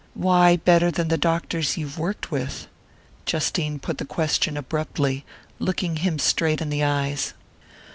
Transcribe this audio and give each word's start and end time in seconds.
"Why 0.15 0.55
better 0.55 0.89
than 0.89 1.09
the 1.09 1.17
doctors 1.19 1.77
you've 1.77 1.99
worked 1.99 2.31
with?" 2.31 2.65
Justine 3.27 3.77
put 3.77 3.99
the 3.99 4.03
question 4.05 4.57
abruptly, 4.57 5.25
looking 5.59 5.97
him 5.97 6.17
straight 6.17 6.59
in 6.59 6.71
the 6.71 6.83
eyes. 6.83 7.35